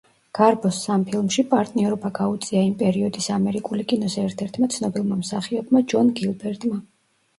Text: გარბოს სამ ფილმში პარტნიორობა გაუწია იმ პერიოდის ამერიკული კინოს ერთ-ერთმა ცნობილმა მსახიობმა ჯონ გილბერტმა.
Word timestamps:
გარბოს 0.37 0.77
სამ 0.85 1.03
ფილმში 1.09 1.43
პარტნიორობა 1.51 2.11
გაუწია 2.21 2.63
იმ 2.69 2.73
პერიოდის 2.81 3.27
ამერიკული 3.35 3.87
კინოს 3.93 4.17
ერთ-ერთმა 4.25 4.71
ცნობილმა 4.77 5.21
მსახიობმა 5.23 5.87
ჯონ 5.93 6.11
გილბერტმა. 6.23 6.81